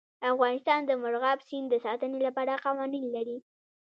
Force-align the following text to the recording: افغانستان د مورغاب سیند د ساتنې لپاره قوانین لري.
افغانستان 0.31 0.79
د 0.85 0.91
مورغاب 1.01 1.39
سیند 1.47 1.67
د 1.71 1.75
ساتنې 1.85 2.19
لپاره 2.27 2.61
قوانین 2.65 3.05
لري. 3.15 3.37